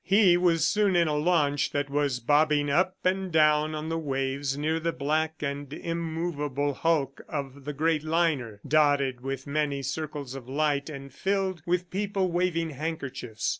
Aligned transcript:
He 0.21 0.35
was 0.35 0.65
soon 0.65 0.95
in 0.95 1.07
a 1.07 1.15
launch 1.15 1.73
that 1.73 1.87
was 1.87 2.19
bobbing 2.19 2.71
up 2.71 2.95
and 3.05 3.31
down 3.31 3.75
on 3.75 3.89
the 3.89 3.99
waves 3.99 4.57
near 4.57 4.79
the 4.79 4.91
black 4.91 5.43
and 5.43 5.71
immovable 5.71 6.73
hulk 6.73 7.21
of 7.29 7.65
the 7.65 7.73
great 7.73 8.01
liner, 8.03 8.59
dotted 8.67 9.21
with 9.21 9.45
many 9.45 9.83
circles 9.83 10.33
of 10.33 10.49
light 10.49 10.89
and 10.89 11.13
filled 11.13 11.61
with 11.67 11.91
people 11.91 12.31
waving 12.31 12.71
handkerchiefs. 12.71 13.49